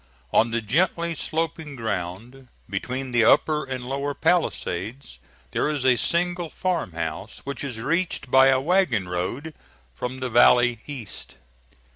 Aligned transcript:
On 0.33 0.49
the 0.49 0.63
gently 0.63 1.13
sloping 1.13 1.75
ground, 1.75 2.47
between 2.67 3.11
the 3.11 3.23
upper 3.23 3.65
and 3.65 3.85
lower 3.85 4.15
palisades, 4.15 5.19
there 5.51 5.69
is 5.69 5.85
a 5.85 5.95
single 5.95 6.49
farmhouse, 6.49 7.37
which 7.43 7.63
is 7.63 7.79
reached 7.79 8.31
by 8.31 8.47
a 8.47 8.59
wagon 8.59 9.07
road 9.07 9.53
from 9.93 10.19
the 10.19 10.29
valley 10.31 10.79
east. 10.87 11.35